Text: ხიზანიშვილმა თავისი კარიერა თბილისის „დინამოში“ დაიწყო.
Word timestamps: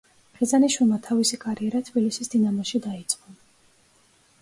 ხიზანიშვილმა 0.37 0.97
თავისი 1.09 1.39
კარიერა 1.45 1.83
თბილისის 1.91 2.35
„დინამოში“ 2.37 2.85
დაიწყო. 2.89 3.41